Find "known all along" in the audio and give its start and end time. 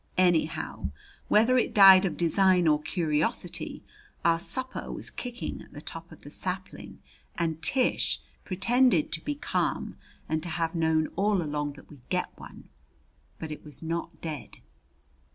10.73-11.73